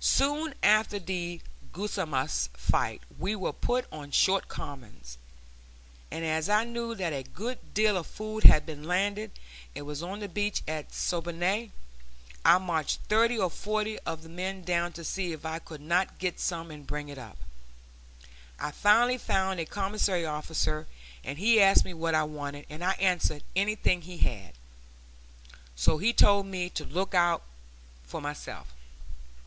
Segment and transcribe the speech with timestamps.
[0.00, 1.42] Soon after the
[1.74, 5.18] Guasimas fight we were put on short commons;
[6.10, 9.32] and as I knew that a good deal of food had been landed
[9.74, 11.72] and was on the beach at Siboney,
[12.42, 16.16] I marched thirty or forty of the men down to see if I could not
[16.18, 17.36] get some and bring it up.
[18.58, 20.86] I finally found a commissary officer,
[21.22, 24.54] and he asked me what I wanted, and I answered, anything he had.
[25.74, 27.42] So he told me to look about
[28.04, 28.68] for myself.